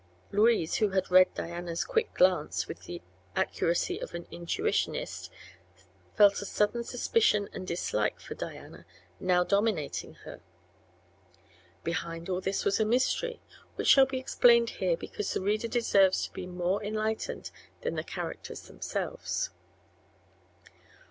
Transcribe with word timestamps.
Louise, 0.31 0.77
who 0.77 0.89
had 0.89 1.11
read 1.11 1.31
Diana's 1.35 1.83
quick 1.83 2.11
glance 2.15 2.67
with 2.67 2.85
the 2.85 3.03
accuracy 3.35 3.99
of 4.01 4.15
an 4.15 4.25
intuitionist, 4.31 5.29
felt 6.15 6.41
a 6.41 6.45
sudden 6.47 6.83
suspicion 6.83 7.47
and 7.53 7.67
dislike 7.67 8.19
for 8.19 8.33
Diana 8.33 8.87
now 9.19 9.43
dominating 9.43 10.15
her. 10.25 10.41
Behind 11.83 12.29
all 12.29 12.41
this 12.41 12.65
was 12.65 12.79
a 12.79 12.83
mystery, 12.83 13.41
which 13.75 13.89
shall 13.89 14.07
be 14.07 14.17
explained 14.17 14.71
here 14.81 14.97
because 14.97 15.31
the 15.35 15.39
reader 15.41 15.67
deserves 15.67 16.23
to 16.25 16.33
be 16.33 16.47
more 16.47 16.83
enlightened 16.83 17.51
than 17.81 17.93
the 17.93 18.03
characters 18.03 18.61
themselves. 18.61 19.51